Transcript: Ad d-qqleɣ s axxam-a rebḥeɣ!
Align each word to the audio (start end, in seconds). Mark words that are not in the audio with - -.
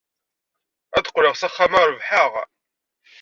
Ad 0.97 1.03
d-qqleɣ 1.03 1.35
s 1.37 1.43
axxam-a 1.47 1.81
rebḥeɣ! 1.83 2.31